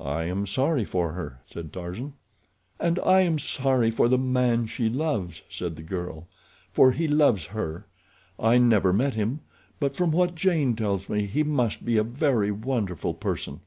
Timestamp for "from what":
9.96-10.34